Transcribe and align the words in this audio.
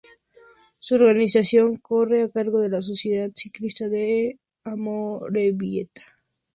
Su 0.73 0.95
organización 0.95 1.75
corre 1.75 2.23
a 2.23 2.29
cargo 2.31 2.59
de 2.59 2.69
la 2.69 2.81
Sociedad 2.81 3.29
Ciclista 3.35 3.85
Amorebieta. 4.63 6.01